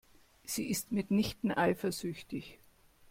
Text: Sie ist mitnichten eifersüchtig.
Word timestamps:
Sie 0.43 0.67
ist 0.67 0.91
mitnichten 0.91 1.51
eifersüchtig. 1.51 2.57